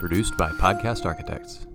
[0.00, 1.66] Produced by Podcast Architects.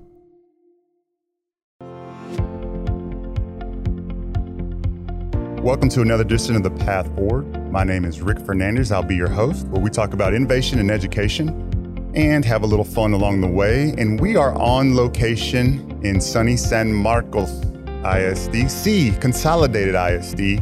[5.61, 7.71] Welcome to another edition of The Path Forward.
[7.71, 8.91] My name is Rick Fernandez.
[8.91, 12.83] I'll be your host, where we talk about innovation and education and have a little
[12.83, 13.93] fun along the way.
[13.99, 17.61] And we are on location in sunny San Marcos
[18.03, 20.59] ISD, C, Consolidated ISD,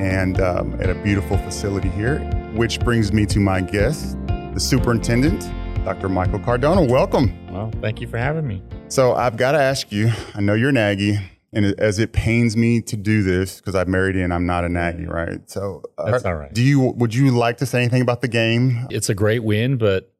[0.00, 2.20] and um, at a beautiful facility here,
[2.54, 5.50] which brings me to my guest, the superintendent,
[5.84, 6.08] Dr.
[6.08, 6.82] Michael Cardona.
[6.82, 7.34] Welcome.
[7.52, 8.62] Well, thank you for having me.
[8.88, 11.18] So I've got to ask you, I know you're an Aggie,
[11.52, 14.78] and as it pains me to do this because I've married in, I'm not an
[14.78, 15.38] Aggie, right?
[15.48, 16.50] So uh, that's all right.
[16.54, 18.86] Do you would you like to say anything about the game?
[18.88, 20.10] It's a great win, but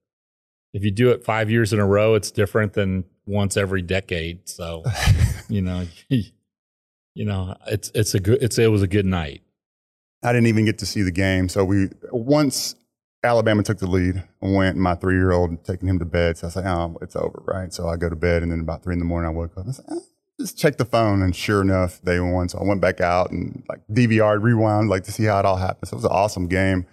[0.74, 4.46] if you do it five years in a row, it's different than once every decade.
[4.46, 4.84] So,
[5.48, 9.40] you know, you know, it's it's a good it's it was a good night.
[10.22, 12.74] I didn't even get to see the game, so we once
[13.24, 14.22] Alabama took the lead.
[14.42, 16.36] I went my three year old taking him to bed.
[16.36, 17.72] So I said, oh, it's over, right?
[17.72, 19.64] So I go to bed, and then about three in the morning, I woke up
[19.64, 20.00] and I said, eh,
[20.38, 21.22] just check the phone.
[21.22, 22.48] And sure enough, they won.
[22.48, 25.56] So I went back out and like DVR, rewound, like to see how it all
[25.56, 25.88] happened.
[25.88, 26.86] So it was an awesome game.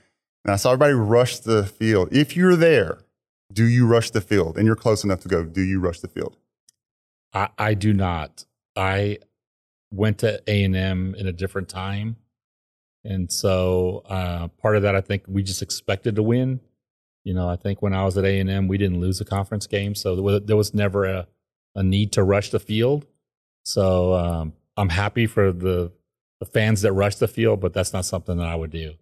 [0.45, 2.09] And I saw everybody rush the field.
[2.11, 2.99] If you're there,
[3.53, 4.57] do you rush the field?
[4.57, 6.37] And you're close enough to go, do you rush the field?
[7.33, 8.45] I, I do not.
[8.75, 9.19] I
[9.91, 12.15] went to A&M in a different time
[13.03, 16.59] and so uh, part of that, I think we just expected to win.
[17.23, 19.25] You know, I think when I was at A and M, we didn't lose a
[19.25, 21.27] conference game, so there was, there was never a,
[21.75, 23.05] a need to rush the field.
[23.63, 25.91] So um, I'm happy for the
[26.39, 28.95] the fans that rush the field, but that's not something that I would do.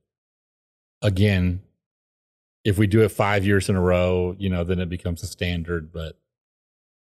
[1.01, 1.61] Again,
[2.65, 5.27] if we do it five years in a row, you know, then it becomes a
[5.27, 5.93] standard.
[5.93, 6.19] But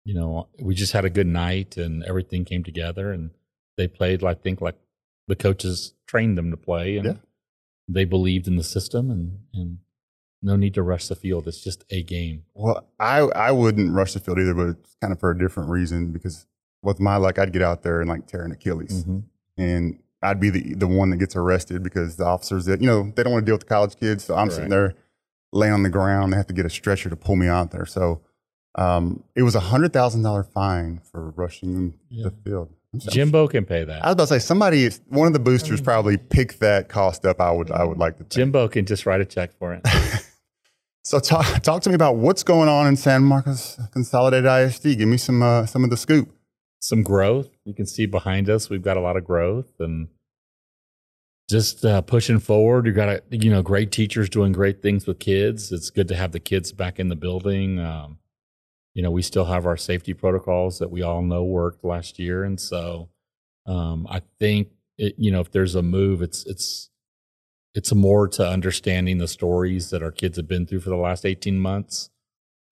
[0.04, 3.30] you know, we just had a good night and everything came together, and
[3.76, 4.76] they played, I think, like
[5.26, 7.14] the coaches trained them to play, and yeah.
[7.88, 9.78] they believed in the system, and and
[10.42, 11.48] no need to rush the field.
[11.48, 12.44] It's just a game.
[12.54, 15.70] Well, I I wouldn't rush the field either, but it's kind of for a different
[15.70, 16.46] reason because
[16.82, 19.20] with my luck, I'd get out there and like tear an Achilles, mm-hmm.
[19.60, 23.12] and I'd be the the one that gets arrested because the officers that you know
[23.14, 24.54] they don't want to deal with the college kids, so I'm right.
[24.54, 24.94] sitting there
[25.52, 26.32] laying on the ground.
[26.32, 27.86] They have to get a stretcher to pull me out there.
[27.86, 28.20] So
[28.76, 32.24] um, it was a hundred thousand dollar fine for rushing yeah.
[32.24, 32.72] the field.
[32.98, 34.04] Jimbo can pay that.
[34.04, 37.40] I was about to say somebody, one of the boosters probably picked that cost up.
[37.40, 38.24] I would, I would like to.
[38.24, 38.32] Think.
[38.32, 39.86] Jimbo can just write a check for it.
[41.02, 44.98] so talk, talk to me about what's going on in San Marcos Consolidated ISD.
[44.98, 46.32] Give me some, uh, some of the scoop.
[46.80, 47.48] Some growth.
[47.64, 50.08] You can see behind us, we've got a lot of growth and
[51.48, 52.86] just uh, pushing forward.
[52.86, 55.72] You got a, you know, great teachers doing great things with kids.
[55.72, 57.78] It's good to have the kids back in the building.
[57.78, 58.18] Um,
[58.96, 62.44] you know, we still have our safety protocols that we all know worked last year,
[62.44, 63.10] and so
[63.66, 66.88] um, I think it, you know if there's a move, it's it's
[67.74, 71.26] it's more to understanding the stories that our kids have been through for the last
[71.26, 72.08] 18 months.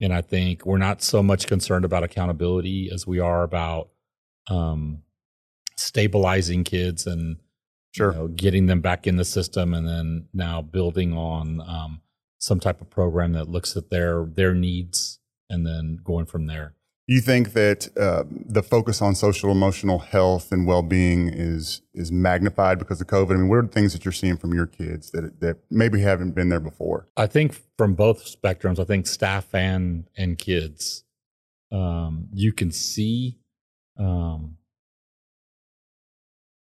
[0.00, 3.90] And I think we're not so much concerned about accountability as we are about
[4.48, 5.02] um,
[5.76, 7.36] stabilizing kids and
[7.94, 8.12] sure.
[8.12, 12.00] You know, getting them back in the system, and then now building on um,
[12.38, 16.74] some type of program that looks at their their needs and then going from there.
[17.06, 22.10] You think that uh, the focus on social emotional health and well being is is
[22.10, 23.32] magnified because of COVID?
[23.32, 26.00] I mean, what are the things that you're seeing from your kids that that maybe
[26.00, 27.08] haven't been there before?
[27.14, 28.78] I think from both spectrums.
[28.78, 31.04] I think staff and and kids,
[31.70, 33.38] um, you can see
[33.98, 34.56] um,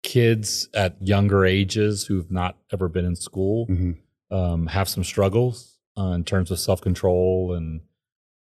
[0.02, 4.36] kids at younger ages who've not ever been in school mm-hmm.
[4.36, 7.80] um, have some struggles uh, in terms of self control and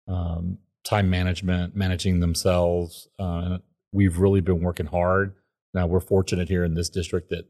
[0.10, 3.08] um, time management, managing themselves.
[3.18, 3.60] Uh,
[3.92, 5.36] we've really been working hard.
[5.74, 7.46] Now we're fortunate here in this district that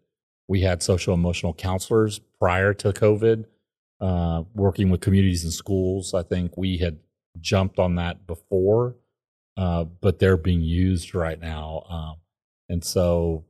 [0.48, 3.46] we had social emotional counselors prior to COVID,
[4.02, 6.14] uh, working with communities and schools.
[6.14, 6.98] I think we had
[7.40, 8.96] jumped on that before,
[9.56, 11.86] uh, but they're being used right now.
[11.90, 12.16] Um,
[12.68, 13.46] and so,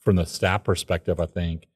[0.00, 1.66] from the staff perspective, I think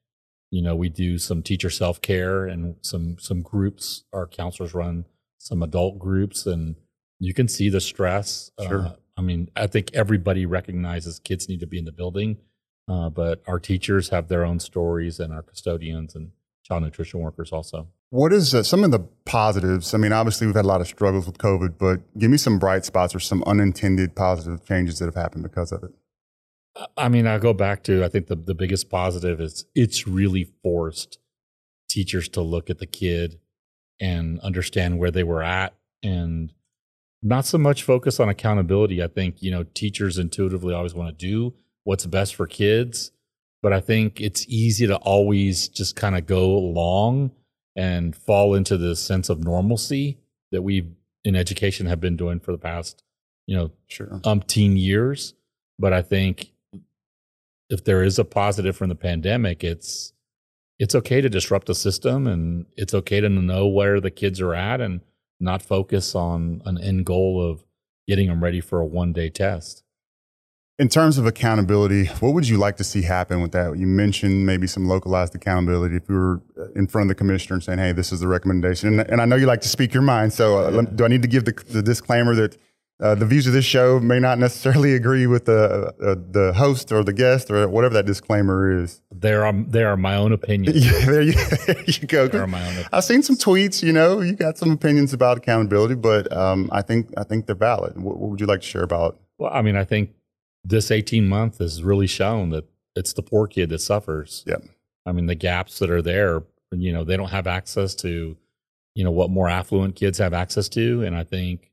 [0.50, 5.04] you know we do some teacher self care and some some groups our counselors run
[5.44, 6.74] some adult groups, and
[7.20, 8.50] you can see the stress.
[8.66, 8.86] Sure.
[8.86, 12.38] Uh, I mean, I think everybody recognizes kids need to be in the building,
[12.88, 16.30] uh, but our teachers have their own stories, and our custodians and
[16.64, 17.88] child nutrition workers also.
[18.08, 19.92] What is uh, some of the positives?
[19.92, 22.58] I mean, obviously we've had a lot of struggles with COVID, but give me some
[22.58, 25.90] bright spots or some unintended positive changes that have happened because of it.
[26.96, 30.48] I mean, I go back to I think the the biggest positive is it's really
[30.62, 31.18] forced
[31.88, 33.38] teachers to look at the kid
[34.00, 36.52] and understand where they were at and
[37.22, 39.02] not so much focus on accountability.
[39.02, 41.54] I think, you know, teachers intuitively always want to do
[41.84, 43.12] what's best for kids,
[43.62, 47.30] but I think it's easy to always just kind of go along
[47.76, 50.18] and fall into this sense of normalcy
[50.52, 50.90] that we've
[51.24, 53.02] in education have been doing for the past,
[53.46, 54.20] you know, Sure.
[54.24, 55.34] umpteen years.
[55.78, 56.52] But I think
[57.70, 60.12] if there is a positive from the pandemic, it's
[60.84, 64.54] it's okay to disrupt the system and it's okay to know where the kids are
[64.54, 65.00] at and
[65.40, 67.64] not focus on an end goal of
[68.06, 69.82] getting them ready for a one day test.
[70.78, 73.78] In terms of accountability, what would you like to see happen with that?
[73.78, 75.96] You mentioned maybe some localized accountability.
[75.96, 78.28] If you were uh, in front of the commissioner and saying, "Hey, this is the
[78.28, 81.04] recommendation," and, and I know you like to speak your mind, so uh, lem- do
[81.06, 82.58] I need to give the, the disclaimer that
[83.00, 86.92] uh, the views of this show may not necessarily agree with the uh, the host
[86.92, 89.02] or the guest or whatever that disclaimer is?
[89.10, 90.84] There are there are my own opinions.
[90.94, 91.32] Yeah, there, you,
[91.66, 92.28] there you go.
[92.28, 92.88] There are my own opinions.
[92.92, 93.82] I've seen some tweets.
[93.82, 97.54] You know, you got some opinions about accountability, but um, I think I think they're
[97.54, 97.98] valid.
[97.98, 99.20] What, what would you like to share about?
[99.38, 100.10] Well, I mean, I think
[100.64, 102.64] this 18 month has really shown that
[102.96, 104.44] it's the poor kid that suffers.
[104.46, 104.56] Yeah.
[105.06, 106.42] I mean, the gaps that are there,
[106.72, 108.36] you know, they don't have access to,
[108.94, 111.02] you know, what more affluent kids have access to.
[111.02, 111.70] And I think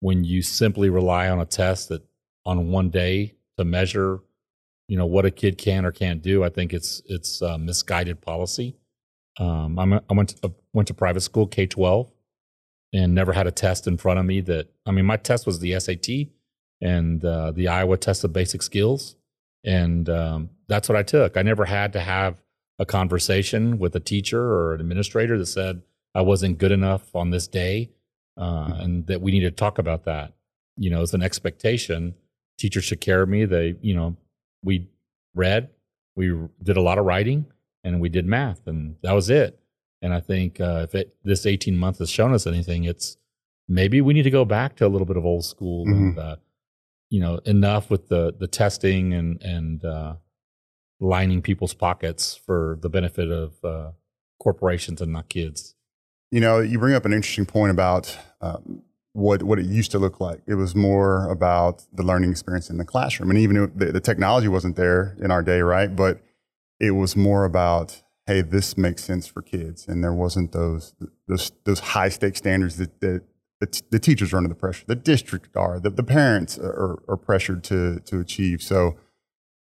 [0.00, 2.02] when you simply rely on a test that
[2.44, 4.20] on one day to measure,
[4.88, 8.76] you know, what a kid can or can't do, I think it's it's misguided policy.
[9.38, 12.10] Um, I'm I went to, uh, went to private school K 12
[12.92, 15.58] and never had a test in front of me that I mean, my test was
[15.58, 16.28] the SAT
[16.80, 19.16] and uh, the Iowa test of basic skills.
[19.64, 21.36] And um, that's what I took.
[21.36, 22.42] I never had to have
[22.78, 25.82] a conversation with a teacher or an administrator that said
[26.14, 27.90] I wasn't good enough on this day
[28.36, 30.34] uh, and that we need to talk about that.
[30.76, 32.14] You know, it's an expectation.
[32.58, 33.44] Teachers should care of me.
[33.44, 34.16] They, you know,
[34.62, 34.88] we
[35.34, 35.70] read,
[36.14, 37.46] we did a lot of writing,
[37.84, 39.58] and we did math, and that was it.
[40.02, 43.16] And I think uh, if it, this 18 month has shown us anything, it's
[43.68, 46.36] maybe we need to go back to a little bit of old school and uh,
[47.10, 50.14] you know enough with the the testing and and uh,
[51.00, 53.90] lining people's pockets for the benefit of uh,
[54.40, 55.75] corporations and not kids.
[56.30, 58.82] You know, you bring up an interesting point about um,
[59.12, 60.42] what what it used to look like.
[60.46, 64.48] It was more about the learning experience in the classroom, and even the, the technology
[64.48, 65.94] wasn't there in our day, right?
[65.94, 66.20] But
[66.80, 70.94] it was more about, hey, this makes sense for kids, and there wasn't those
[71.28, 73.22] those those high stake standards that, that
[73.60, 77.16] the, the teachers are under the pressure, the district are, the, the parents are, are
[77.16, 78.62] pressured to to achieve.
[78.62, 78.96] So.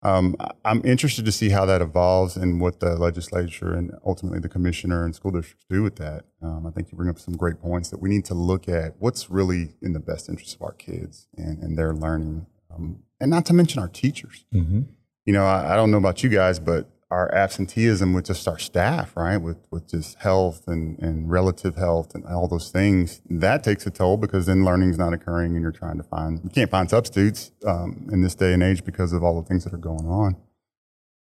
[0.03, 4.49] Um, I'm interested to see how that evolves and what the legislature and ultimately the
[4.49, 6.25] commissioner and school districts do with that.
[6.43, 8.95] Um, I think you bring up some great points that we need to look at
[8.99, 13.31] what's really in the best interest of our kids and, and their learning, um, and
[13.31, 14.45] not to mention our teachers.
[14.53, 14.81] Mm-hmm.
[15.25, 18.57] You know, I, I don't know about you guys, but our absenteeism with just our
[18.57, 23.63] staff, right, with with just health and, and relative health and all those things, that
[23.63, 26.71] takes a toll because then learning's not occurring and you're trying to find you can't
[26.71, 29.77] find substitutes um, in this day and age because of all the things that are
[29.77, 30.35] going on.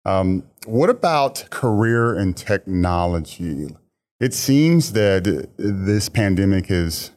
[0.05, 3.69] Um, what about career and technology?
[4.19, 7.11] It seems that this pandemic has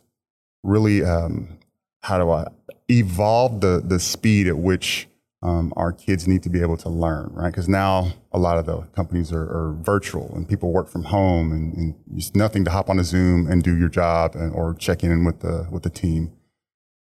[0.63, 1.59] really, um,
[2.01, 2.47] how do I,
[2.89, 5.07] evolved the, the speed at which
[5.43, 7.51] um, our kids need to be able to learn, right?
[7.51, 11.51] Because now a lot of the companies are, are virtual and people work from home
[11.51, 15.03] and, and nothing to hop on a Zoom and do your job and, or check
[15.03, 16.31] in with the, with the team.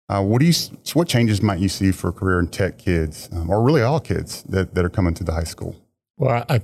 [0.09, 0.51] Uh, what do you?
[0.51, 3.99] s- What changes might you see for career and tech kids, um, or really all
[3.99, 5.75] kids that, that are coming to the high school?
[6.17, 6.61] Well, I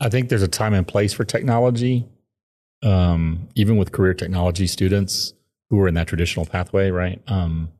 [0.00, 2.06] I think there's a time and place for technology,
[2.82, 5.34] um, even with career technology students
[5.70, 7.20] who are in that traditional pathway, right?
[7.26, 7.70] Um,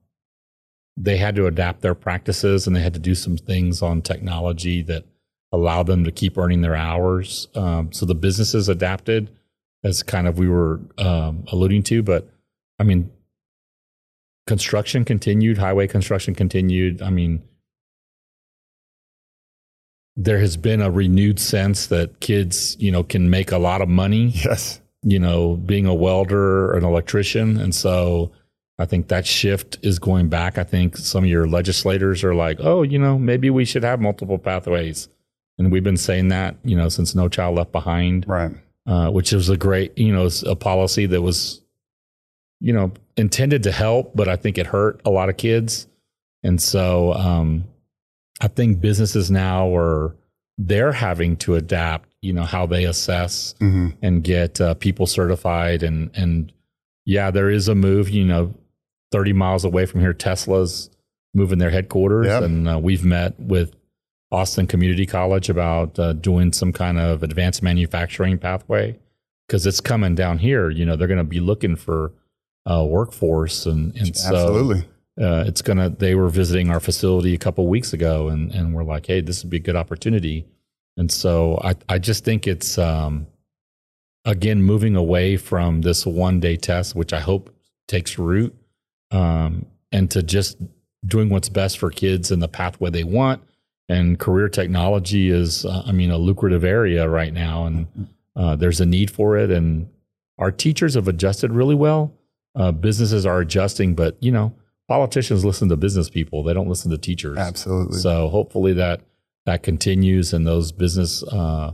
[1.00, 4.82] they had to adapt their practices and they had to do some things on technology
[4.82, 5.04] that
[5.52, 7.46] allowed them to keep earning their hours.
[7.54, 9.30] Um, so the businesses adapted,
[9.84, 12.02] as kind of we were um, alluding to.
[12.02, 12.28] But
[12.80, 13.10] I mean,
[14.46, 17.00] construction continued, highway construction continued.
[17.00, 17.42] I mean,
[20.16, 23.88] there has been a renewed sense that kids, you know, can make a lot of
[23.88, 24.80] money, Yes.
[25.02, 27.56] you know, being a welder or an electrician.
[27.56, 28.32] And so
[28.78, 30.56] I think that shift is going back.
[30.56, 34.00] I think some of your legislators are like, oh, you know, maybe we should have
[34.00, 35.08] multiple pathways.
[35.58, 38.52] And we've been saying that, you know, since No Child Left Behind, Right.
[38.86, 41.62] uh, which was a great, you know, a policy that was,
[42.60, 45.88] you know, intended to help, but I think it hurt a lot of kids.
[46.44, 47.64] And so um,
[48.40, 50.14] I think businesses now are
[50.56, 55.82] they're having to adapt, you know, how they assess hmm and get uh, people certified.
[55.82, 56.52] And and
[57.04, 58.08] yeah, there is a move.
[58.10, 58.54] You know,
[59.12, 60.90] thirty miles away from here, Tesla's
[61.34, 62.42] moving their headquarters, Yep.
[62.42, 63.74] and uh, we've met with
[64.30, 68.98] Austin Community College about uh, doing some kind of advanced manufacturing pathway
[69.46, 70.68] because it's coming down here.
[70.70, 72.12] You know, they're going to be looking for
[72.66, 74.80] uh, workforce, and and so Absolutely.
[75.18, 78.84] uh, it's gonna they were visiting our facility a couple weeks ago and and we're
[78.84, 80.44] like hey this would be a good opportunity
[80.98, 83.26] and so i i just think it's um
[84.26, 87.54] again moving away from this one day test which i hope
[87.86, 88.54] takes root,
[89.10, 90.58] um, and to just
[91.06, 93.42] doing what's best for kids in the pathway they want.
[93.88, 98.80] And career technology is, uh, I mean, a lucrative area right now, and uh, there's
[98.80, 99.50] a need for it.
[99.50, 99.88] And
[100.38, 102.12] our teachers have adjusted really well.
[102.54, 104.52] Uh, businesses are adjusting, but you know,
[104.88, 107.38] politicians listen to business people; they don't listen to teachers.
[107.38, 107.98] Absolutely.
[107.98, 109.00] So hopefully that
[109.46, 111.72] that continues, and those business, uh,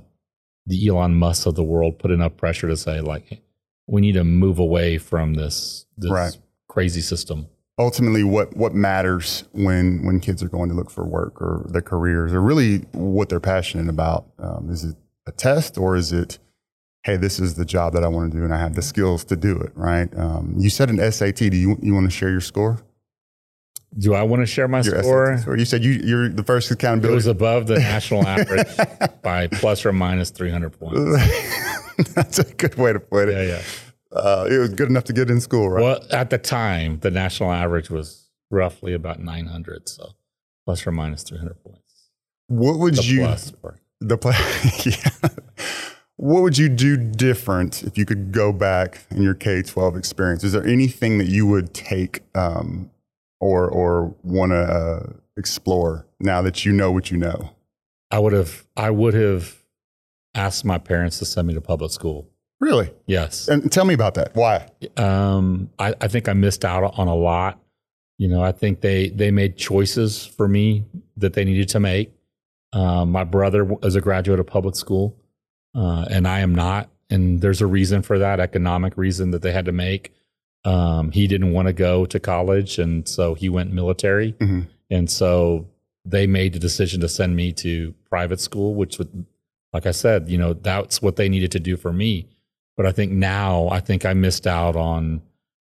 [0.67, 3.43] the Elon Musk of the world, put enough pressure to say like,
[3.89, 6.39] we need to move away from this this Right.
[6.75, 7.47] Crazy system.
[7.79, 11.83] ultimately what what matters when when kids are going to look for work or their
[11.93, 16.39] careers or really what they're passionate about um, is it a test or is it
[17.05, 19.25] hey this is the job that i want to do and i have the skills
[19.25, 22.31] to do it right um, you said an sat do you, you want to share
[22.31, 22.81] your score
[23.97, 25.39] Do I want to share my your score?
[25.39, 27.13] Score you said you, you're the first accountability.
[27.13, 28.67] It was above the national average
[29.23, 30.99] by plus or minus 300 points.
[32.15, 33.63] that's a good way to put it Yeah, yeah.
[34.15, 37.11] Uh, it was good enough to get in school right Well, at the time, the
[37.11, 40.11] national average was roughly about 900, so
[40.65, 42.11] plus or minus 300 points.
[42.49, 43.81] what would The you plus part.
[44.01, 44.35] The play,
[44.85, 45.29] yeah.
[46.17, 50.45] What would you do different if you could go back in your K twelve experience?
[50.45, 52.91] Is there anything that you would take um,
[53.41, 57.51] or or want to uh, explore now that you know what you know?
[58.13, 59.57] I would have, I would have
[60.37, 62.29] asked my parents to send me to public school.
[62.65, 62.91] Really?
[63.07, 63.47] Yes.
[63.47, 64.35] And tell me about that.
[64.35, 64.67] Why?
[64.97, 67.61] Um, I, I think I missed out on a lot.
[68.17, 70.87] You know, I think they they made choices for me
[71.19, 72.15] that they needed to make.
[72.73, 75.15] Um, my brother is a graduate of public school,
[75.75, 76.89] uh, and I am not.
[77.11, 80.15] And there's a reason for that, economic reason that they had to make.
[80.65, 84.33] Um, he didn't want to go to college, and so he went military.
[84.33, 84.69] Mhm.
[84.91, 85.67] And so
[86.07, 89.27] they made the decision to send me to private school, which would,
[89.75, 92.29] like I said, you know, that's what they needed to do for me.
[92.77, 95.23] But I think now, I think I missed out on,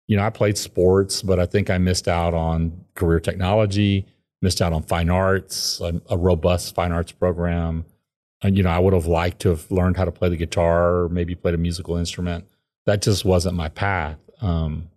[0.08, 4.06] you know, I played sports, but I think I missed out on career technology,
[4.42, 7.86] missed out on fine arts, a, a robust fine arts program.
[8.42, 11.02] And, you know, I would have liked to have learned how to play the guitar,
[11.02, 12.46] or maybe played a musical instrument.
[12.86, 14.18] That just wasn't my path.
[14.42, 14.90] Um,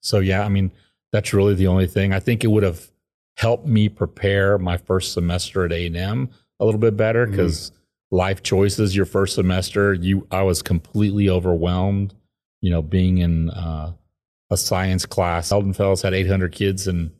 [0.00, 0.70] so, yeah, I mean,
[1.12, 2.12] that's really the only thing.
[2.12, 2.90] I think it would have
[3.36, 6.28] helped me prepare my first semester at A&M
[6.60, 7.72] a little bit better because
[8.10, 12.14] life choices your first semester you i was completely overwhelmed
[12.62, 13.92] you know being in uh,
[14.50, 17.12] a science class Eldon Fellows had 800 kids in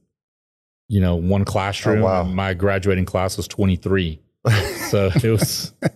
[0.88, 2.22] you know one classroom Oh, wow.
[2.24, 4.18] my graduating class was 23
[4.88, 5.90] so it was a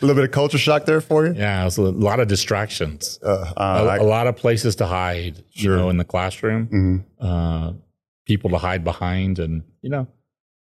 [0.00, 1.34] little bit of culture shock there for you.
[1.34, 4.76] yeah it was a lot of distractions Uh, a, uh, I- a lot of places
[4.76, 5.76] to hide you Sure.
[5.76, 7.04] know in the classroom mhm.
[7.20, 7.72] uh,
[8.24, 10.06] people to hide behind and you know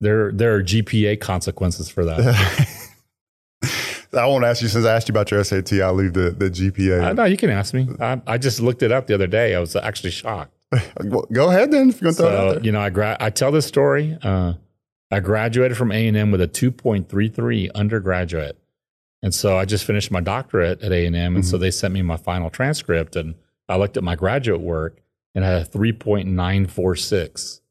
[0.02, 2.20] there there are gpa consequences for that
[4.18, 5.74] I won't ask you since I asked you about your SAT.
[5.74, 7.04] I'll leave the the GPA.
[7.10, 7.88] Uh, no, you can ask me.
[8.00, 9.56] I, I just looked it up the other day.
[9.56, 10.54] I was actually shocked.
[11.04, 11.90] Well, Go ahead then.
[11.90, 12.64] If you're gonna throw it out So there.
[12.64, 14.18] you know, I gra- I tell this story.
[14.22, 14.54] Uh,
[15.12, 18.58] I graduated from A and M with a 2.33 undergraduate,
[19.24, 21.94] and so I just finished my doctorate at A and M, and so they sent
[21.96, 23.34] me my final transcript, and
[23.68, 25.02] I looked at my graduate work
[25.36, 27.62] and I had a 3.946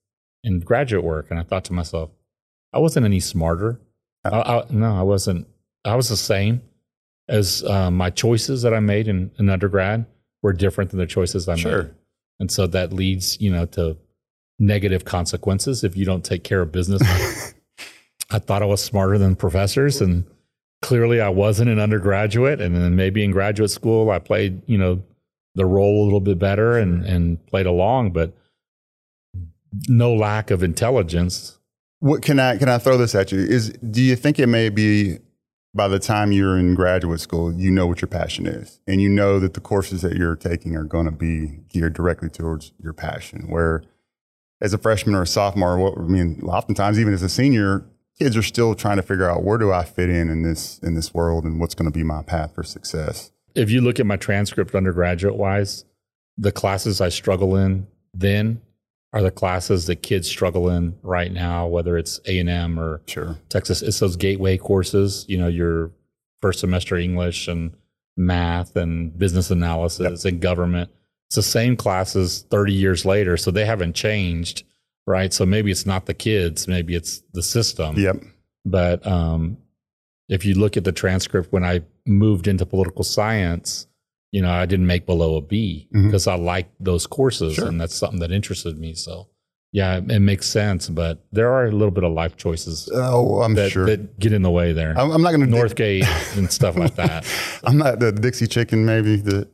[0.45, 2.11] in graduate work, and I thought to myself,
[2.73, 3.80] I wasn't any smarter.
[4.25, 5.47] I, I, no, I wasn't.
[5.85, 6.63] I was the same
[7.29, 10.07] as uh, my choices that I made in, in undergrad
[10.43, 11.83] were different than the choices I Sure.
[11.83, 11.95] made,
[12.41, 13.97] and so that leads you know to
[14.59, 17.03] negative consequences if you don't take care of business.
[18.31, 20.25] I thought I was smarter than professors, and
[20.83, 22.61] clearly I wasn't an undergraduate.
[22.61, 25.03] And then maybe in graduate school, I played you know
[25.55, 28.33] the role a little bit better and and played along, but
[29.89, 31.59] no lack of intelligence.
[32.01, 33.41] What can I can I throw this at you?
[33.41, 35.19] Is do you think it may be
[35.79, 39.09] by the time you're in graduate school, you know what your passion is, and you
[39.09, 42.93] know that the courses that you're taking are going to be geared directly towards your
[42.93, 43.49] passion.
[43.49, 43.85] Where
[44.61, 47.87] as a freshman or a sophomore, what I mean, oftentimes even as a senior,
[48.19, 50.95] kids are still trying to figure out where do I fit in in this in
[50.95, 53.31] this world, and what's going to be my path for success.
[53.55, 55.85] If you look at my transcript undergraduate wise,
[56.37, 58.61] the classes I struggle in then
[59.12, 63.00] are the classes that kids struggle in right now, whether it's A and M or
[63.07, 63.38] Sure.
[63.49, 63.81] Texas.
[63.83, 65.91] It's those gateway courses, you know, your
[66.43, 67.73] first semester English and
[68.17, 70.91] math and business analysis and government.
[71.29, 73.37] It's the same classes 30 years later.
[73.37, 74.65] So they haven't changed,
[75.07, 75.33] right?
[75.33, 77.97] So maybe it's not the kids, maybe it's the system.
[77.99, 78.23] Yep.
[78.65, 79.59] But um,
[80.29, 83.87] if you look at the transcript when I moved into political science,
[84.31, 87.67] you know, I didn't make below a B because I liked those courses Sure.
[87.69, 88.95] and that's something that interested me.
[88.95, 89.29] So,
[89.73, 90.89] yeah, it, makes sense.
[90.89, 93.87] But there are a little bit of life choices Oh, I'm that, sure.
[93.87, 94.95] that get in the way there.
[94.99, 96.07] I'm, I'm not going to Northgate
[96.37, 97.27] and stuff like that.
[97.65, 99.49] I'm not the Dixie chicken, maybe the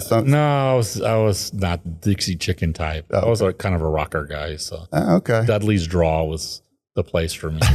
[0.00, 3.06] some- No, I was I was not Dixie Chicken type.
[3.14, 4.56] I was a kind of a rocker guy.
[4.56, 5.44] So Ah, okay.
[5.46, 6.62] Dudley's Draw was
[6.96, 7.60] the place for me.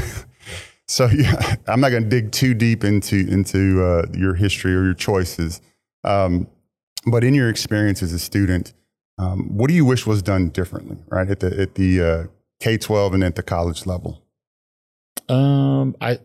[0.86, 4.84] So yeah, I'm not going to dig too deep into into uh, your history or
[4.84, 5.62] your choices,
[6.04, 6.48] um,
[7.06, 8.74] but in your experience as a student,
[9.18, 12.24] um, what do you wish was done differently, right at the at the uh,
[12.60, 14.24] K-12 and at the college level?
[15.30, 16.20] Um, I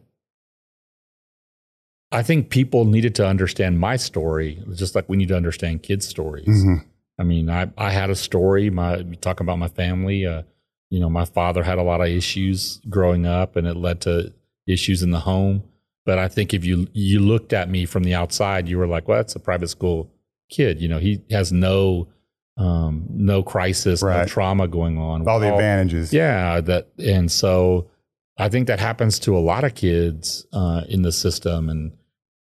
[2.10, 6.08] I think people needed to understand my story, just like we need to understand kids'
[6.08, 6.46] stories.
[6.48, 6.84] Mhm.
[7.18, 8.70] I mean, I I had a story.
[8.70, 10.24] My talking about my family.
[10.26, 10.42] Uh,
[10.90, 14.32] you know, my father had a lot of issues growing up, and it led to
[14.66, 15.64] issues in the home.
[16.08, 19.06] But I think if you you looked at me from the outside, you were like,
[19.06, 20.10] "Well, that's a private school
[20.48, 22.08] kid." You know, he has no
[22.56, 25.28] um, no crisis, no trauma going on.
[25.28, 26.10] All the advantages.
[26.10, 27.90] yeah, that and so
[28.38, 31.92] I think that happens to a lot of kids uh, in the system, and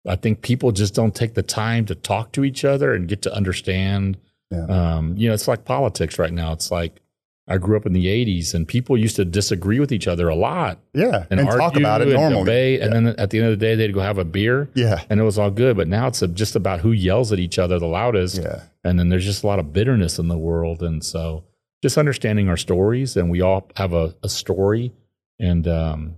[0.06, 3.22] I think people just don't take the time to talk to each other and get
[3.22, 4.16] to understand.
[4.52, 4.66] Yeah.
[4.66, 6.52] Um, you know, it's like politics right now.
[6.52, 7.00] It's like
[7.48, 10.34] I grew up in the '80s, and people used to disagree with each other a
[10.34, 12.40] lot yeah, and, and, talk about it normally.
[12.40, 15.02] debate, and then at the end of the day, they'd go have a beer, Yeah,
[15.08, 15.76] and it was all good.
[15.76, 19.08] But now it's just about who yells at each other the loudest yeah, and then
[19.08, 21.44] there's just a lot of bitterness in the world and so
[21.82, 24.92] just understanding our stories and we all have a, a story
[25.38, 26.14] and um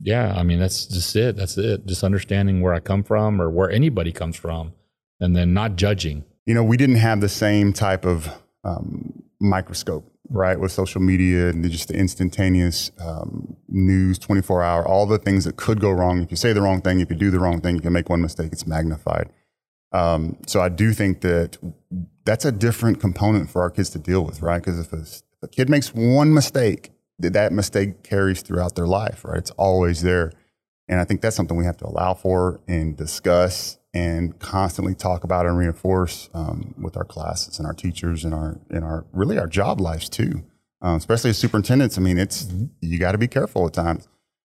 [0.00, 3.48] yeah i mean that's just it that's it just understanding where i come from or
[3.50, 4.72] where anybody comes from
[5.20, 8.28] and then not judging you know, we didn't have the same type of
[8.64, 15.06] um, microscope, right, with social media and just the instantaneous um, news, 24 hour, all
[15.06, 16.22] the things that could go wrong.
[16.22, 18.08] If you say the wrong thing, if you do the wrong thing, you can make
[18.08, 19.30] one mistake, it's magnified.
[19.92, 21.58] Um, so I do think that
[22.24, 24.58] that's a different component for our kids to deal with, right?
[24.62, 29.24] Because if, a- if a kid makes one mistake, that mistake carries throughout their life,
[29.24, 29.38] right?
[29.38, 30.32] It's always there.
[30.88, 35.24] And I think that's something we have to allow for and discuss and constantly talk
[35.24, 39.38] about and reinforce um, with our classes and our teachers and our and our really
[39.38, 40.42] our job lives too.
[40.80, 44.08] Um, especially as superintendents, I mean, it's you got to be careful at times.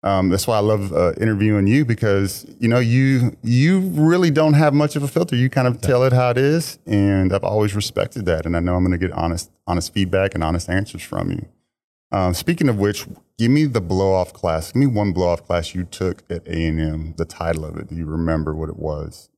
[0.04, 4.52] Um, that's why I love uh, interviewing you because you know you you really don't
[4.52, 5.34] have much of a filter.
[5.34, 8.44] You kind of tell it how it is, and I've always respected that.
[8.44, 11.46] And I know I'm going to get honest honest feedback and honest answers from you.
[12.12, 13.06] Um, speaking of which,
[13.38, 14.72] give me the blow off class.
[14.72, 17.14] Give me one blow off class you took at A and M.
[17.16, 17.88] The title of it.
[17.88, 19.30] Do you remember what it was?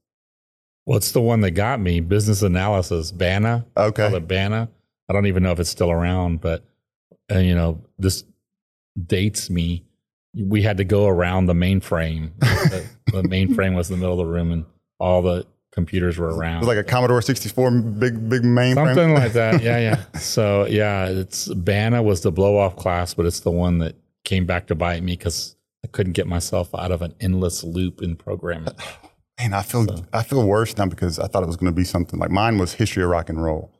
[0.86, 2.00] What's the one that got me.
[2.00, 4.06] Business analysis bana Okay.
[4.16, 4.68] it bana
[5.08, 6.64] i don't even know if it's still around but
[7.30, 8.24] uh, you know this
[9.06, 9.84] dates me.
[10.34, 12.30] We had to go around the mainframe.
[12.66, 14.64] The, the mainframe was in the middle of the room and
[14.98, 18.74] all the computers were It around was like a Commodore 64 big big mainframe.
[18.94, 19.62] something like that.
[19.68, 20.18] Yeah yeah.
[20.18, 23.94] So yeah it's bana was the blow off class but it's the one that
[24.24, 28.02] came back to bite me because i couldn't get myself out of an endless loop
[28.02, 28.74] in programming
[29.38, 31.84] Man, I feel I feel worse now because I thought it was going to be
[31.84, 33.70] something like mine was history of rock and roll,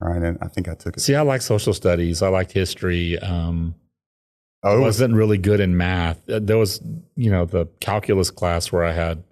[0.00, 0.22] right?
[0.22, 1.00] And I think I took it.
[1.00, 3.74] see i like social studies i liked history um
[4.62, 6.26] oh, I it was, wasn't really good in math.
[6.28, 6.80] Uh, There was,
[7.16, 9.24] you know, the calculus class where I had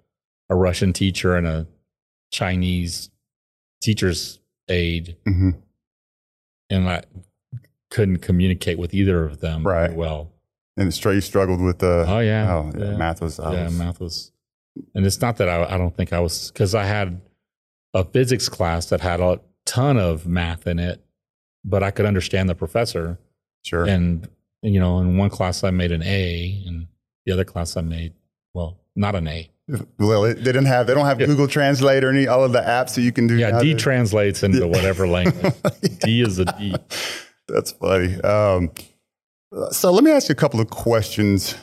[0.49, 1.65] a Russian teacher and a
[2.31, 3.09] Chinese
[3.81, 5.55] teacher's aide, mhm.
[6.69, 7.03] and I
[7.89, 9.93] couldn't communicate with either of them Right.
[9.93, 10.31] well.
[10.77, 12.05] and straight struggled with the.
[12.07, 12.97] Oh yeah, oh yeah, yeah.
[12.97, 14.31] math was, I yeah, was math was,
[14.95, 17.21] and it's not that I, I don't think I was because I had
[17.93, 21.03] a physics class that had a ton of math in it,
[21.63, 23.19] but I could understand the professor.
[23.63, 23.85] sure.
[23.85, 24.27] And
[24.61, 26.87] you know, in one class I made an A, and
[27.25, 28.13] the other class I made
[28.53, 29.49] well, not an A.
[29.99, 31.27] well, it, they didn't have they don't have Yeah.
[31.27, 33.35] Google Translate or any all of the apps that you can do.
[33.37, 35.53] Yeah, D translates into whatever language.
[36.01, 36.75] D is a D.
[37.47, 38.19] That's funny.
[38.21, 38.71] Um,
[39.71, 41.55] so let me ask you a couple of questions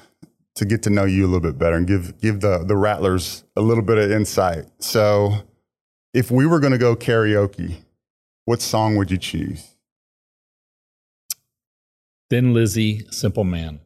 [0.56, 3.44] to get to know you a little bit better and give give the the rattlers
[3.56, 4.66] a little bit of insight.
[4.80, 5.34] So,
[6.14, 7.76] if we were going to go karaoke,
[8.44, 9.74] what song would you choose?
[12.28, 13.80] Thin Lizzy, Simple Man.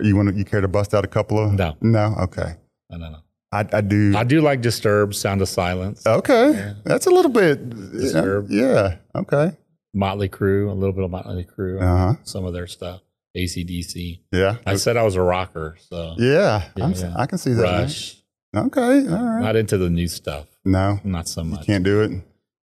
[0.00, 1.52] You want to, you care to bust out a couple of?
[1.52, 1.76] No.
[1.80, 2.14] no.
[2.22, 2.54] Okay,
[2.92, 3.18] I don't know.
[3.52, 4.16] I, I do.
[4.16, 6.74] I do like Disturbed, Sound of Silence, okay, Yeah.
[6.84, 7.70] that's a little bit.
[7.92, 8.50] Disturbed.
[8.50, 8.96] Yeah.
[9.14, 9.52] Okay.
[9.92, 12.14] Motley Crue, a little bit of Motley Crue, Uh huh.
[12.24, 13.00] some of their stuff,
[13.36, 14.20] ACDC.
[14.32, 14.56] Yeah.
[14.66, 16.68] I said I was a rocker, so yeah.
[16.76, 17.14] Yeah.
[17.16, 17.62] I can see that.
[17.62, 17.82] man.
[17.82, 18.16] Rush.
[18.56, 18.80] Okay.
[19.08, 19.42] All right.
[19.42, 21.66] Not into the new stuff, No, not so you much.
[21.66, 22.12] can't do it.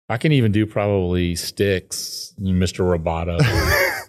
[0.08, 2.86] I can even do probably Styx, Mr.
[2.98, 3.40] Roboto.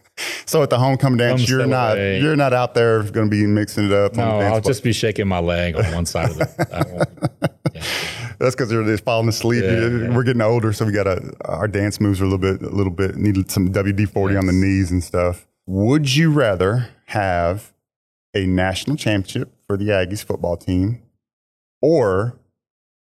[0.47, 2.21] So at the homecoming dance, you're not away.
[2.21, 4.15] you're not out there going to be mixing it up.
[4.15, 7.09] no, on the I'll just be shaking my leg on one side of the.
[7.75, 7.83] Yeah.
[8.39, 9.65] That's because they're just falling asleep.
[9.65, 10.15] Yeah, yeah.
[10.15, 11.07] We're getting older, so we got
[11.47, 14.47] our dance moves are a little bit a little bit need some WD forty on
[14.47, 15.47] the knees and stuff.
[15.67, 17.73] Would you rather have
[18.35, 21.03] a national championship for the Aggies football team,
[21.81, 22.39] or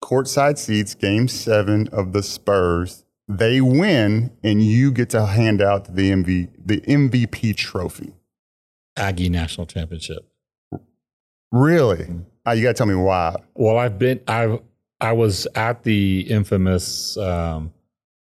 [0.02, 3.04] courtside seats, game seven of the Spurs.
[3.26, 8.12] They win, and you get to hand out the MV, the MVP trophy.
[8.96, 10.28] Aggie national championship.
[11.50, 12.06] Really?
[12.46, 13.36] Uh, you got to tell me why.
[13.54, 14.60] Well, I've been I've
[15.00, 17.72] I was at the infamous um,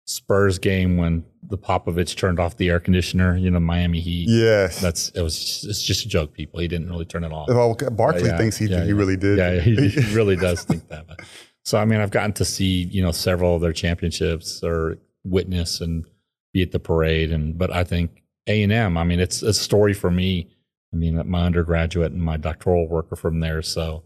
[0.06, 3.38] Spurs game when the Popovich turned off the air conditioner.
[3.38, 4.28] You know, Miami Heat.
[4.30, 4.82] Yes.
[4.82, 6.60] That's it was just, it's just a joke, people.
[6.60, 7.48] He didn't really turn it off.
[7.50, 8.96] well, Barkley Yeah, thinks he, yeah, he yeah.
[8.96, 9.38] really did.
[9.38, 11.08] Yeah, he, he really does think that.
[11.08, 11.22] But,
[11.64, 15.80] so I mean, I've gotten to see you know several of their championships or witness
[15.80, 16.06] and
[16.54, 18.98] be at the parade, and but I think A and M.
[18.98, 20.50] I mean, it's a story for me.
[20.94, 24.04] I mean, my undergraduate and my doctoral work are from there, so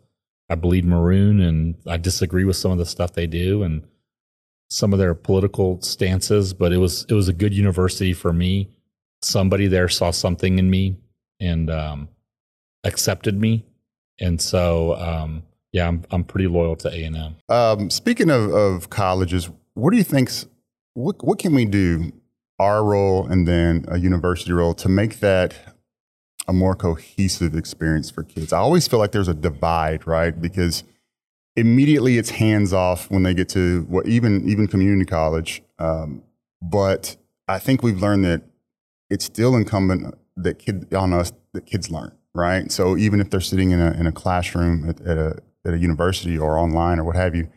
[0.49, 3.83] I bleed maroon, and I disagree with some of the stuff they do and
[4.69, 6.53] some of their political stances.
[6.53, 8.69] But it was it was a good university for me.
[9.21, 10.97] Somebody there saw something in me
[11.39, 12.09] and um,
[12.83, 13.65] accepted me,
[14.19, 17.35] and so um, yeah, I'm I'm pretty loyal to A and M.
[17.49, 20.45] Um, speaking of, of colleges, what do you think's
[20.93, 22.11] what what can we do,
[22.59, 25.75] our role and then a university role, to make that
[26.47, 28.53] a more cohesive experience for kids?
[28.53, 30.39] I always feel like there's a divide, right?
[30.39, 30.83] Because
[31.57, 35.61] immediately it's hands off when they get to what even even community college.
[35.79, 36.23] Um,
[36.61, 37.17] but
[37.47, 38.43] I think we've learned that
[39.09, 42.71] it's still incumbent that kid on us that kids learn, right?
[42.71, 45.77] So even if they're sitting in a in a classroom at, at a at a
[45.77, 47.49] university or online or what have you,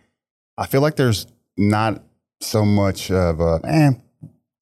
[0.59, 2.03] I feel like there's not
[2.41, 3.91] so much of a eh,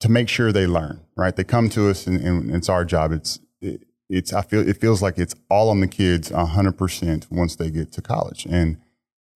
[0.01, 1.35] to make sure they learn, right?
[1.35, 3.13] They come to us and, and it's our job.
[3.13, 7.29] It's it, it's I feel it feels like it's all on the kids hundred percent
[7.31, 8.79] once they get to college, and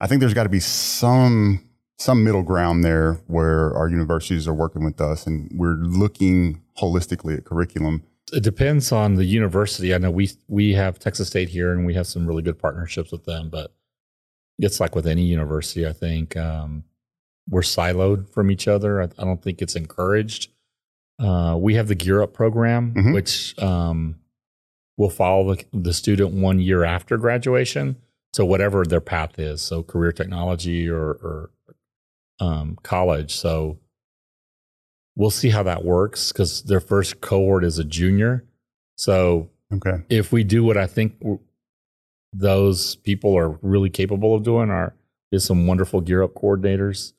[0.02, 1.64] I think there's got to be some
[1.98, 7.38] some middle ground there where our universities are working with us and we're looking holistically
[7.38, 8.02] at curriculum.
[8.32, 9.94] It depends on the university.
[9.94, 13.12] I know we we have Texas State here, and we have some really good partnerships
[13.12, 13.48] with them.
[13.50, 13.72] But
[14.58, 16.84] it's like with any university, I think um,
[17.48, 19.02] we're siloed from each other.
[19.02, 20.50] I, I don't think it's encouraged.
[21.20, 23.14] Uh, we have the Gear Up program, Mhm.
[23.14, 24.16] which um,
[24.96, 27.96] will follow the, the student one year after graduation.
[28.32, 31.50] So whatever their path is, so career technology or, or
[32.40, 33.34] um, college.
[33.34, 33.78] So
[35.16, 38.44] we'll see how that works because their first cohort is a junior.
[38.96, 40.02] So Okay.
[40.08, 41.40] if we do what I think w-
[42.32, 44.94] those people are really capable of doing, are
[45.30, 47.12] is some wonderful gear up coordinators.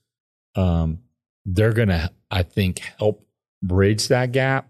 [0.56, 0.99] Um,
[1.45, 3.26] they're gonna, I think, help
[3.62, 4.69] bridge that gap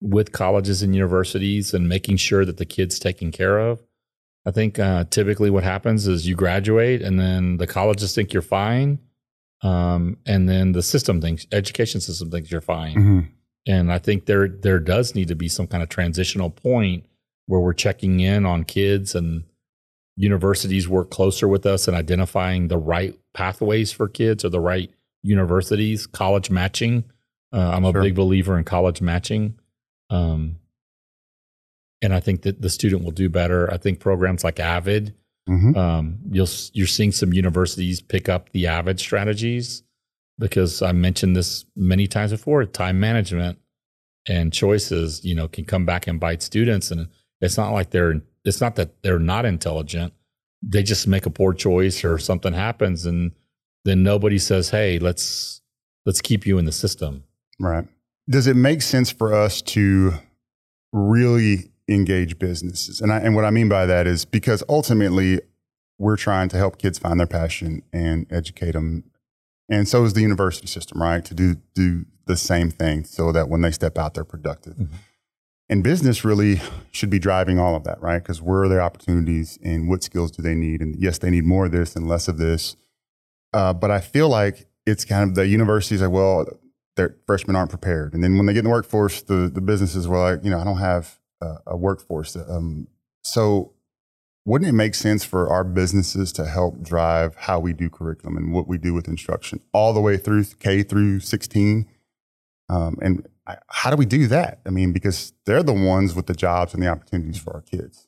[0.00, 3.82] with colleges and universities and making sure that the kids taken care of.
[4.44, 8.42] I think uh, typically what happens is you graduate and then the colleges think you're
[8.42, 8.98] fine,
[9.62, 12.96] um, and then the system thinks, education system thinks you're fine.
[12.96, 13.28] Mhm.
[13.68, 17.04] And I think there there does need to be some kind of transitional point
[17.46, 19.44] where we're checking in on kids and
[20.16, 24.90] universities work closer with us in identifying the right pathways for kids or the right
[25.22, 27.04] universities, college matching.
[27.52, 28.02] Uh, I'm a Sure.
[28.02, 29.54] big believer in college matching.
[30.10, 30.56] Um,
[32.02, 33.72] and I think that the student will do better.
[33.72, 35.14] I think programs like Avid,
[35.48, 35.76] Mhm.
[35.76, 39.82] um, you'll you're seeing some universities pick up the Avid strategies
[40.38, 42.64] because I mentioned this many times before.
[42.64, 43.58] Time management
[44.28, 47.08] and choices, you know, can come back and bite students, and
[47.40, 50.12] it's not like they're it's not that they're not intelligent.
[50.62, 53.32] They just make a poor choice or something happens, and
[53.84, 55.60] then nobody says, "Hey, let's
[56.06, 57.24] let's keep you in the system."
[57.58, 57.86] Right.
[58.30, 60.14] Does it make sense for us to
[60.92, 63.00] really engage businesses?
[63.00, 65.40] And I, and what I mean by that is because ultimately
[65.98, 69.04] we're trying to help kids find their passion and educate them.
[69.68, 71.24] And so is the university system, right?
[71.24, 74.74] To do do the same thing so that when they step out, they're productive.
[74.74, 74.88] Mhm.
[75.68, 78.18] And business really should be driving all of that, right?
[78.22, 80.82] Because where are their opportunities and what skills do they need?
[80.82, 82.76] And yes, they need more of this and less of this.
[83.52, 86.46] Uh, but I feel like it's kind of the universities like, well,
[86.96, 88.12] their freshmen aren't prepared.
[88.12, 90.58] And then when they get in the workforce, the, the businesses were like, you know,
[90.58, 92.36] I don't have a, a workforce.
[92.36, 92.88] Um,
[93.22, 93.72] so
[94.44, 98.52] wouldn't it make sense for our businesses to help drive how we do curriculum and
[98.52, 101.86] what we do with instruction all the way through K through 16?
[102.68, 104.60] Um, and I, how do we do that?
[104.66, 108.06] I mean, because they're the ones with the jobs and the opportunities for our kids.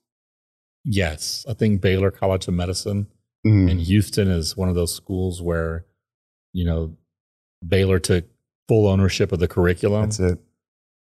[0.84, 3.06] Yes, I think Baylor College of Medicine
[3.46, 3.70] Mhm.
[3.70, 5.86] in Houston is one of those schools where,
[6.52, 6.96] you know,
[7.66, 8.24] Baylor took
[8.68, 10.02] full ownership of the curriculum.
[10.02, 10.38] That's it.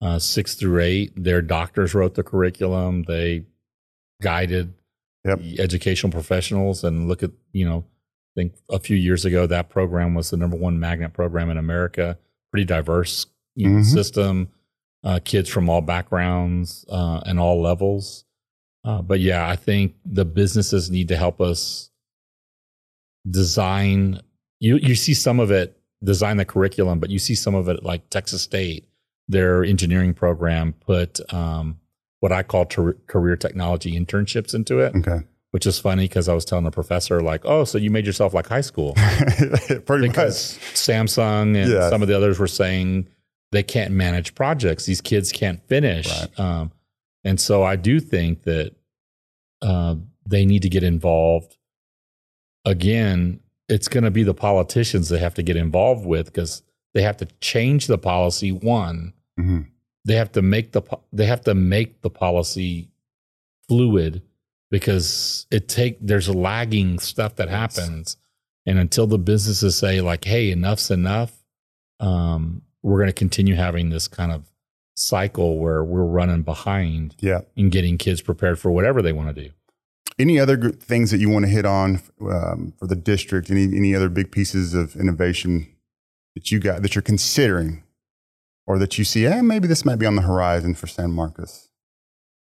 [0.03, 1.12] Uh, six through eight.
[1.17, 3.05] Their doctors wrote the curriculum.
[3.05, 3.45] They
[4.21, 4.75] guided
[5.25, 5.38] Yep.
[5.38, 6.83] the educational professionals.
[6.85, 7.85] And look at, you know,
[8.37, 11.57] I think a few years ago, that program was the number one magnet program in
[11.59, 12.19] America.
[12.51, 13.85] Pretty diverse you know, Mhm.
[13.85, 14.49] system,
[15.05, 18.25] uh, kids from all backgrounds uh, and all levels.
[18.85, 21.91] Uh, but yeah, I think the businesses need to help us
[23.31, 24.21] design
[24.59, 27.85] you you see some of it design the curriculum, but you see some of it
[27.85, 28.87] like Texas State,
[29.29, 31.79] their engineering program put um,
[32.21, 35.25] what I call ter- career technology internships into it, Okay.
[35.51, 38.35] which is funny because I was telling the professor like, oh, so you made yourself
[38.35, 38.95] like high school
[39.87, 41.91] Pretty because Samsung and Yes.
[41.91, 43.09] some of the others were saying
[43.53, 44.87] they can't manage projects.
[44.87, 46.09] These kids can't finish.
[46.09, 46.41] Right.
[46.41, 46.73] Um,
[47.25, 48.75] and so I do think that
[49.61, 51.57] uh, they need to get involved.
[52.65, 56.63] Again, it's going to be the politicians they have to get involved with because
[56.94, 58.52] they have to change the policy.
[58.52, 59.46] One, much.
[59.46, 59.66] Mhm.
[60.05, 62.88] they have to make the they have to make the policy
[63.68, 64.22] fluid
[64.70, 68.16] because it take there's lagging stuff that happens
[68.66, 71.33] and until the businesses say like hey enough's enough
[72.00, 74.50] um, we're going to continue having this kind of
[74.96, 77.42] cycle where we're running behind Yeah.
[77.57, 79.50] in getting kids prepared for whatever they want to do
[80.18, 83.50] Any other things that you want to hit on um, for the district?
[83.50, 85.68] Any any other big pieces of innovation
[86.35, 87.83] that you got that you're considering,
[88.66, 89.27] or that you see?
[89.27, 91.68] Eh, maybe this might be on the horizon for San Marcos.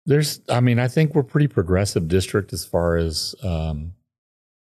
[0.06, 3.94] There's, I mean, I think we're pretty progressive district as far as um,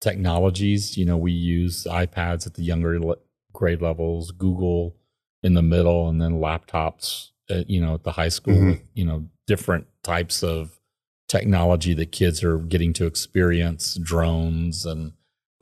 [0.01, 0.97] technologies.
[0.97, 3.17] You know, we use iPads at the younger le-
[3.53, 4.97] grade levels, Google
[5.43, 7.31] in the middle, and then laptops.
[7.51, 8.67] At, you know, at the high school, Mhm.
[8.71, 10.81] with, you know, different types of
[11.29, 15.13] technology that kids are getting to experience, drones and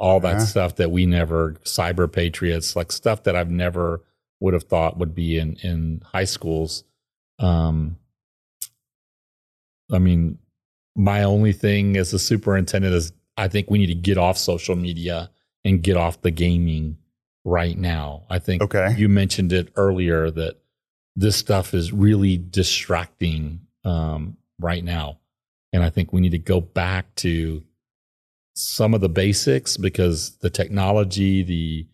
[0.02, 0.44] all that Yeah.
[0.44, 4.02] stuff that we never cyber patriots, like stuff that I've never
[4.40, 6.82] would have thought would be in in high schools.
[7.38, 7.96] Um,
[9.92, 10.38] I mean,
[10.96, 14.76] my only thing as a superintendent is I think we need to get off social
[14.76, 15.30] media
[15.64, 16.98] and get off the gaming
[17.44, 18.24] right now.
[18.28, 18.94] I think Okay.
[18.98, 20.56] you mentioned it earlier that
[21.14, 25.18] this stuff is really distracting um, right now.
[25.72, 27.62] And I think we need to go back to
[28.54, 31.86] some of the basics because the technology, the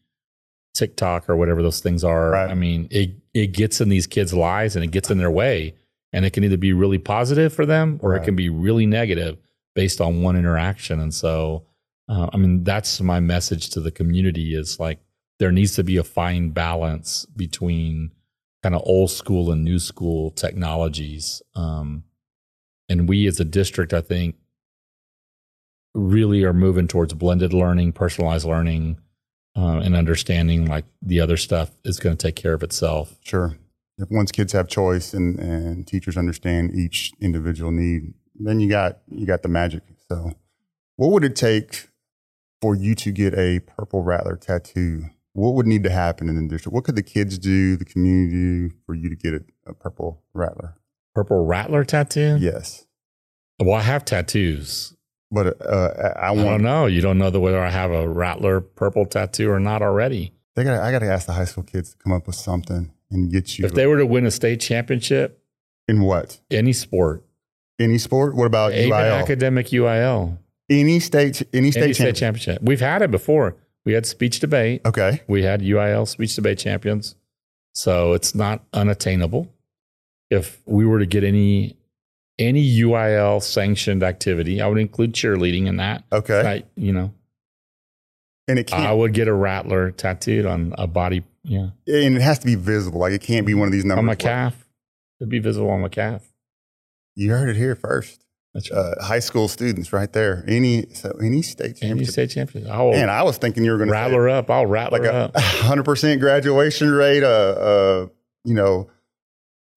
[0.74, 2.50] TikTok or whatever those things are, Right.
[2.50, 5.74] I mean, it, it gets in these kids' lives and it gets in their way.
[6.12, 8.22] And it can either be really positive for them or Right.
[8.22, 9.38] it can be really negative
[9.74, 11.00] based on one interaction.
[11.00, 11.64] And so,
[12.08, 14.98] uh, I mean, that's my message to the community is like
[15.38, 18.10] there needs to be a fine balance between
[18.62, 21.42] kind of old school and new school technologies.
[21.54, 22.04] Um,
[22.88, 24.36] and we as a district, I think,
[25.94, 28.98] really are moving towards blended learning, personalized learning,
[29.56, 33.16] uh, and understanding like the other stuff is going to take care of itself.
[33.24, 33.56] Sure.
[33.98, 38.98] If once kids have choice and, and teachers understand each individual need, then you got
[39.08, 39.82] you got the magic.
[40.08, 40.32] So,
[40.96, 41.88] what would it take
[42.60, 45.06] for you to get a purple rattler tattoo?
[45.32, 46.74] What would need to happen in the district?
[46.74, 50.22] What could the kids do, the community do for you to get a, a purple
[50.32, 50.76] rattler?
[51.14, 52.36] Purple Rattler tattoo?
[52.38, 52.86] Yes,
[53.58, 54.94] Well, I have tattoos.
[55.30, 56.86] But uh, I, I I don't know.
[56.86, 60.32] You don't know the, whether I have a Rattler purple tattoo or not already.
[60.54, 60.80] They got.
[60.80, 63.58] I got to ask the high school kids to come up with something and get
[63.58, 65.42] you If they were to win a state championship,
[65.86, 67.24] in what any sport,
[67.78, 68.34] any sport.
[68.34, 69.22] What about even UIL?
[69.22, 70.38] academic UIL,
[70.70, 72.62] any state, any state any state championship.
[72.62, 73.56] We've had it before.
[73.84, 74.82] We had speech debate.
[74.84, 75.22] Okay.
[75.26, 77.14] We had UIL speech debate champions.
[77.72, 79.50] So it's not unattainable.
[80.30, 81.78] If we were to get any
[82.38, 86.04] any UIL sanctioned activity, I would include cheerleading in that.
[86.12, 86.40] Okay.
[86.40, 87.12] I, you know,
[88.46, 88.84] And it can't.
[88.84, 92.54] I would get a rattler tattooed on a body, yeah, and it has to be
[92.54, 93.00] visible.
[93.00, 94.00] Like it can't be one of these numbers.
[94.00, 94.66] on my calf.
[95.20, 96.22] It'd be visible on my calf.
[97.16, 98.24] You heard it here first.
[98.54, 98.78] That's right.
[98.78, 100.44] Uh, high school students, right there.
[100.48, 101.96] Any so any state championship.
[101.96, 102.70] any state champion.
[102.70, 104.50] I'll Man, I was thinking you were going to rattler up.
[104.50, 107.22] I'll rattler like a hundred percent graduation rate.
[107.22, 108.06] Uh, uh,
[108.44, 108.88] you know,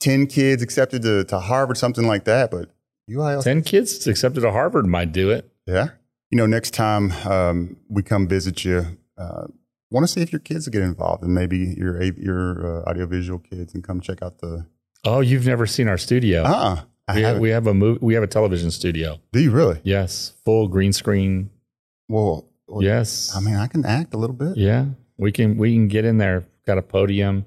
[0.02, 2.52] ten kids accepted to, to Harvard, something like that.
[2.52, 2.70] But
[3.10, 5.50] UIL, Ten kids accepted to Harvard might do it.
[5.66, 5.90] yeah.
[6.30, 8.86] You know, next time um, we come visit you,
[9.18, 9.48] uh,
[9.90, 13.40] want to see if your kids will get involved, and maybe your your uh, audiovisual
[13.40, 14.66] kids, and come check out the.
[15.04, 16.44] Oh, you've never seen our studio.
[16.44, 17.42] Uh, I we, haven't.
[17.42, 18.00] we have a movie.
[18.02, 19.20] We have a television studio.
[19.34, 19.82] Do you really?
[19.84, 21.50] Yes, full green screen.
[22.08, 23.34] Well, well, Yes.
[23.36, 24.56] I mean, I can act a little bit.
[24.56, 24.86] yeah,
[25.18, 26.46] we can we can get in there.
[26.66, 27.46] Got a podium.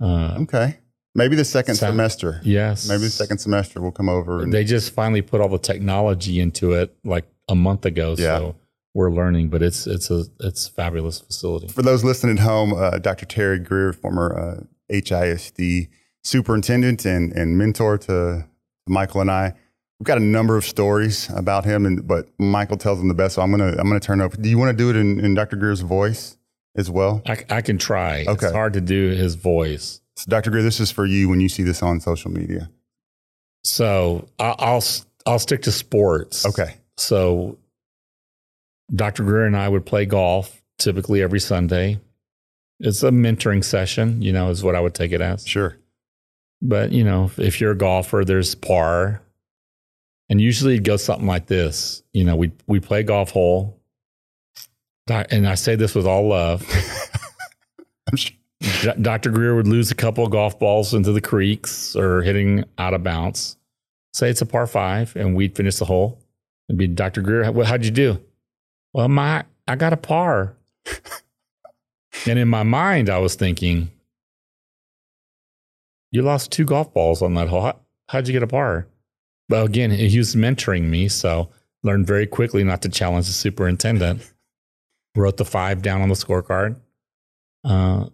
[0.00, 0.79] Uh, Okay.
[1.14, 2.40] Maybe the second Sound- semester.
[2.44, 2.88] yes.
[2.88, 4.42] Maybe the second semester we'll come over.
[4.42, 8.14] And, They just finally put all the technology into it like a month ago.
[8.16, 8.38] Yeah.
[8.38, 8.56] So
[8.94, 11.68] we're learning, but it's it's a it's a fabulous facility.
[11.68, 13.26] for those listening at home, uh, Dr.
[13.26, 15.88] Terry Grier, former uh, HISD
[16.22, 18.46] superintendent and, and mentor to
[18.86, 19.54] Michael and I,
[19.98, 23.34] we've got a number of stories about him, and but Michael tells them the best.
[23.36, 24.36] So I'm gonna I'm gonna turn over.
[24.36, 25.56] Do you want to do it in, in Dr.
[25.56, 26.36] Grier's voice
[26.76, 27.22] as well?
[27.26, 28.24] I, I can try.
[28.26, 28.46] Okay.
[28.46, 30.00] It's hard to do his voice.
[30.20, 30.50] So Dr.
[30.50, 32.70] Grier, this is for you when you see this on social media.
[33.64, 34.84] So I'll
[35.24, 36.44] I'll stick to sports.
[36.44, 36.76] Okay.
[36.98, 37.56] So
[38.94, 39.24] Dr.
[39.24, 42.00] Grier and I would play golf typically every Sunday.
[42.80, 45.46] It's a mentoring session, you know, is what I would take it as.
[45.46, 45.78] Sure.
[46.60, 49.22] But, you know, if you're a golfer, there's par.
[50.28, 52.02] And usually it goes something like this.
[52.12, 53.78] You know, we we play golf hole.
[55.08, 56.64] And I say this with all love.
[59.00, 59.30] Dr.
[59.30, 63.02] Grier would lose a couple of golf balls into the creeks or hitting out of
[63.02, 63.56] bounds.
[64.12, 66.18] Say it's a par five, and we'd finish the hole.
[66.68, 67.22] And be Dr.
[67.22, 68.22] Grier, how'd you do?
[68.92, 70.56] Well, my I got a par.
[72.26, 73.90] and in my mind, I was thinking,
[76.10, 77.62] you lost two golf balls on that hole.
[77.62, 78.88] How, how'd you get a par?
[79.48, 81.50] Well, again, he was mentoring me, so
[81.82, 84.28] learned very quickly not to challenge the superintendent.
[85.16, 86.76] Wrote the five down on the scorecard.
[87.64, 88.06] Uh,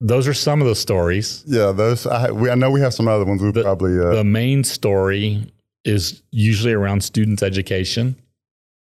[0.00, 1.42] those are some of the stories.
[1.46, 2.06] Yeah, those.
[2.06, 3.42] I, we, I know we have some other ones.
[3.42, 5.52] We the, probably uh, the main story
[5.84, 8.16] is usually around students' education.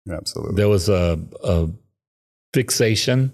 [0.09, 0.55] Absolutely.
[0.55, 1.69] There was a, a
[2.53, 3.33] fixation,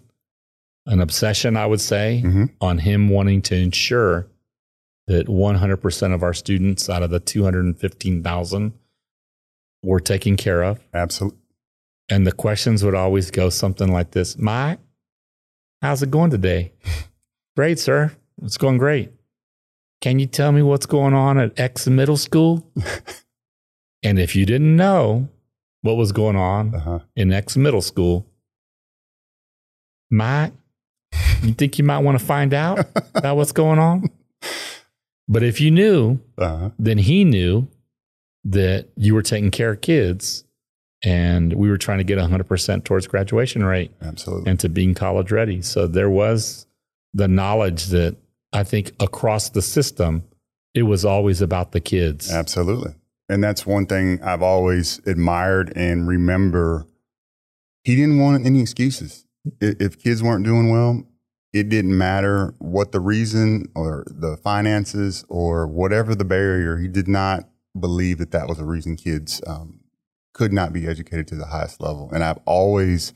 [0.85, 2.45] an obsession, I would say, mm-hmm.
[2.61, 4.27] on him wanting to ensure
[5.07, 8.73] that 100% of our students out of the 215,000
[9.83, 10.79] were taken care of.
[10.93, 11.39] Absolutely.
[12.09, 14.79] And the questions would always go something like this Mike,
[15.81, 16.71] how's it going today?
[17.55, 18.11] great, sir.
[18.43, 19.11] It's going great.
[20.01, 22.69] Can you tell me what's going on at X middle school?
[24.03, 25.29] and if you didn't know
[25.81, 26.99] what was going on uh-huh.
[27.15, 28.25] in X middle school,
[30.11, 30.53] Mike,
[31.41, 34.09] you think you might want to find out about what's going on?
[35.27, 36.71] But if you knew, uh-huh.
[36.77, 37.67] then he knew
[38.43, 40.43] that you were taking care of kids
[41.03, 43.91] and we were trying to get 100% towards graduation rate.
[44.01, 44.49] Absolutely.
[44.49, 45.61] And to being college ready.
[45.61, 46.64] So there was
[47.15, 48.17] the knowledge that
[48.53, 50.23] I think across the system,
[50.73, 52.31] it was always about the kids.
[52.31, 52.93] Absolutely.
[53.29, 56.85] And that's one thing I've always admired and remember.
[57.83, 59.25] He didn't want any excuses.
[59.61, 61.03] If kids weren't doing well,
[61.53, 66.77] it didn't matter what the reason or the finances or whatever the barrier.
[66.77, 67.47] He did not
[67.79, 69.79] believe that that was a reason kids um,
[70.33, 72.09] could not be educated to the highest level.
[72.13, 73.13] And I've always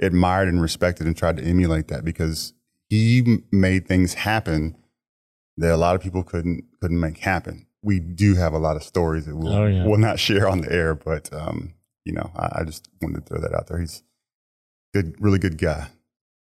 [0.00, 2.54] admired and respected and tried to emulate that because
[2.92, 4.76] he made things happen
[5.56, 7.66] that a lot of people couldn't couldn't make happen.
[7.82, 9.86] We do have a lot of stories that we'll, oh, yeah.
[9.86, 11.72] we'll not share on the air, but um,
[12.04, 13.78] you know, I, I just wanted to throw that out there.
[13.78, 14.02] He's
[14.92, 15.88] good, really good guy.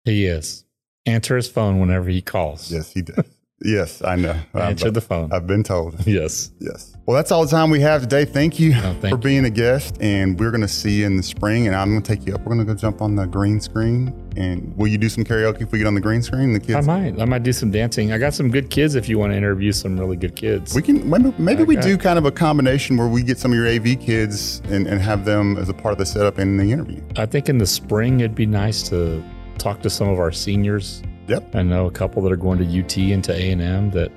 [0.04, 0.64] He is
[1.06, 2.72] answer his phone whenever he calls.
[2.72, 3.24] Yes, he does.
[3.62, 4.40] Yes, I know.
[4.54, 5.30] Answer I've, the phone.
[5.34, 6.06] I've been told.
[6.06, 6.50] Yes.
[6.60, 6.96] Yes.
[7.04, 8.24] Well, that's all the time we have today.
[8.24, 9.98] Thank you oh, thank for being a guest.
[10.00, 11.66] And we're going to see you in the spring.
[11.66, 12.40] And I'm going to take you up.
[12.40, 14.14] We're going to go jump on the green screen.
[14.36, 16.52] And will you do some karaoke if we get on the green screen?
[16.52, 16.74] The kids.
[16.74, 17.20] I might.
[17.20, 18.12] I might do some dancing.
[18.12, 18.94] I got some good kids.
[18.94, 21.08] If you want to interview some really good kids, we can.
[21.08, 24.00] Maybe, maybe we do kind of a combination where we get some of your AV
[24.00, 27.02] kids and, and have them as a part of the setup in the interview.
[27.16, 29.22] I think in the spring it'd be nice to
[29.58, 31.54] talk to some of our seniors Yep.
[31.54, 34.10] I know a couple that are going to UT and to A&M that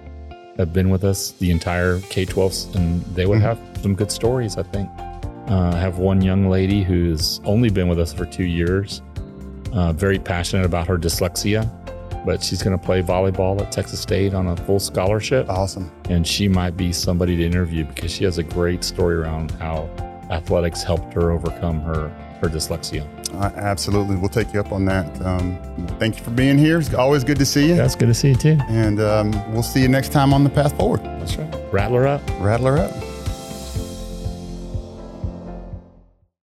[0.58, 3.46] have been with us the entire K-12, and they would mm-hmm.
[3.46, 4.90] have some good stories, I think.
[5.48, 9.04] Uh, I have one young lady who's only been with us for two years,
[9.74, 11.70] uh, very passionate about her dyslexia,
[12.26, 15.50] but she's going to play volleyball at Texas State on a full scholarship.
[15.50, 15.92] Awesome.
[16.10, 19.90] And she might be somebody to interview because she has a great story around how
[20.30, 22.10] athletics helped her overcome her,
[22.42, 23.08] her dyslexia.
[23.34, 24.16] Uh, absolutely.
[24.16, 25.22] We'll take you up on that.
[25.22, 25.58] Um,
[26.00, 26.80] thank you for being here.
[26.80, 27.76] It's always good to see you.
[27.76, 28.58] That's good to see you too.
[28.70, 31.04] And um, we'll see you next time on the path forward.
[31.04, 31.74] That's right.
[31.74, 32.22] Rattler up.
[32.40, 33.13] Rattler up.